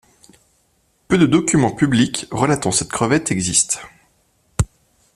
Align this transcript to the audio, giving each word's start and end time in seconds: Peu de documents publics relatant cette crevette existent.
Peu 1.09 1.19
de 1.19 1.27
documents 1.27 1.75
publics 1.75 2.25
relatant 2.31 2.71
cette 2.71 2.89
crevette 2.89 3.29
existent. 3.31 3.79